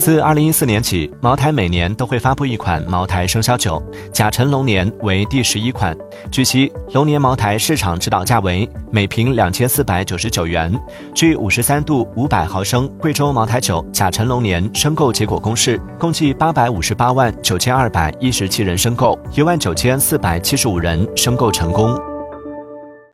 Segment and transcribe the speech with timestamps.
[0.00, 3.80] 自二零一四年起茅台每年都会发布一款茅台生肖酒
[4.10, 5.94] 甲辰龙年为第十一款。
[6.32, 10.72] 据悉龙年茅台市场指导价为每瓶两千四百九十九元
[11.14, 22.09] 据五十三度五百毫升贵州茅台酒甲辰龙年申购结果公示共计八百五十八万九千二百一十七人申购一万九千四百七十五人申购成功。